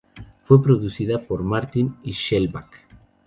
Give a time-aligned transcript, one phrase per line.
[0.41, 2.87] Fue producida por Martin y Shellback.